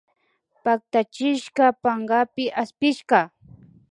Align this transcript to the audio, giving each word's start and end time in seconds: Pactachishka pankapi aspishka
Pactachishka 0.63 1.65
pankapi 1.81 2.45
aspishka 2.61 3.19